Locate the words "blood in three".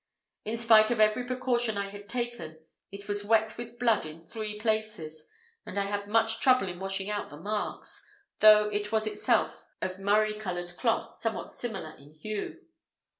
3.77-4.57